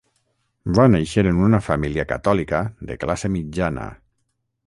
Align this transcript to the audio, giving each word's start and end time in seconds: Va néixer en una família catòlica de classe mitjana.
Va 0.77 0.85
néixer 0.93 1.23
en 1.31 1.41
una 1.49 1.59
família 1.65 2.07
catòlica 2.13 2.63
de 2.91 2.99
classe 3.05 3.33
mitjana. 3.37 3.87